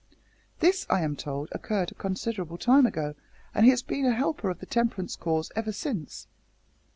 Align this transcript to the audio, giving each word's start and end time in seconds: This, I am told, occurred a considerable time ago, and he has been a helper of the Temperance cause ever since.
This, 0.61 0.87
I 0.89 1.01
am 1.01 1.15
told, 1.15 1.49
occurred 1.51 1.91
a 1.91 1.93
considerable 1.93 2.57
time 2.57 2.87
ago, 2.87 3.13
and 3.53 3.65
he 3.65 3.69
has 3.69 3.83
been 3.83 4.03
a 4.07 4.15
helper 4.15 4.49
of 4.49 4.57
the 4.57 4.65
Temperance 4.65 5.15
cause 5.15 5.51
ever 5.55 5.71
since. 5.71 6.25